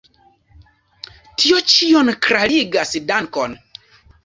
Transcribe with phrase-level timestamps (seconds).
[1.43, 3.57] Tio ĉion klarigas, dankon!